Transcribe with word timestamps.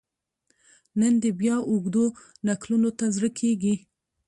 نن 0.99 1.13
دي 1.21 1.31
بیا 1.41 1.55
اوږدو 1.69 2.05
نکلونو 2.47 2.89
ته 2.97 3.05
زړه 3.15 3.29
کیږي 3.39 3.73